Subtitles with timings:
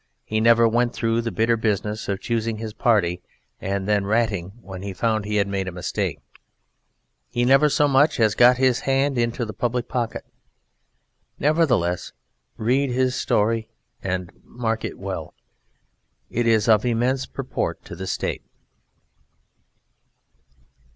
[0.25, 3.21] He never went through the bitter business of choosing his party
[3.59, 6.17] and then ratting when he found he had made a mistake.
[7.29, 10.25] He never so much as got his hand into the public pocket.
[11.37, 12.13] Nevertheless
[12.57, 13.69] read his story
[14.01, 15.35] and mark it well.
[16.31, 18.41] It is of immense purport to the State.